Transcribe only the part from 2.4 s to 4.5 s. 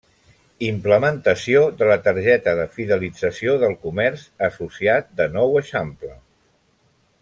de Fidelització del Comerç